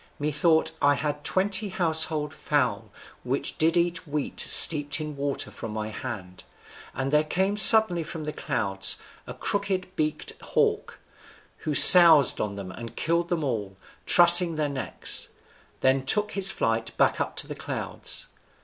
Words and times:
Methought 0.17 0.71
I 0.81 0.95
had 0.95 1.23
twenty 1.23 1.69
household 1.69 2.33
fowl 2.33 2.89
which 3.23 3.59
did 3.59 3.77
eat 3.77 4.07
wheat 4.07 4.39
steeped 4.39 4.99
in 4.99 5.15
water 5.15 5.51
from 5.51 5.73
my 5.73 5.89
hand, 5.89 6.43
and 6.95 7.13
there 7.13 7.23
came 7.23 7.55
suddenly 7.55 8.01
from 8.01 8.25
the 8.25 8.33
clouds 8.33 8.97
a 9.27 9.35
crooked 9.35 9.95
beaked 9.95 10.33
hawk, 10.41 10.97
who 11.57 11.75
soused 11.75 12.41
on 12.41 12.55
them 12.55 12.71
and 12.71 12.95
killed 12.95 13.29
them 13.29 13.43
all, 13.43 13.77
trussing 14.07 14.55
their 14.55 14.69
necks; 14.69 15.29
then 15.81 16.03
took 16.03 16.31
his 16.31 16.49
flight 16.49 16.97
back 16.97 17.21
up 17.21 17.35
to 17.35 17.45
the 17.45 17.53
clouds. 17.53 18.25